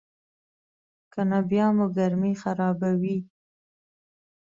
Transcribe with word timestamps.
کنه 1.13 1.39
بیا 1.49 1.67
مو 1.75 1.85
ګرمي 1.95 2.33
خرابوي. 2.41 3.17